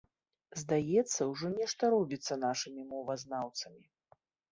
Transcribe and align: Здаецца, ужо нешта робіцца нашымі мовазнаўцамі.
Здаецца, 0.61 1.17
ужо 1.33 1.51
нешта 1.57 1.83
робіцца 1.95 2.37
нашымі 2.45 2.87
мовазнаўцамі. 2.95 3.85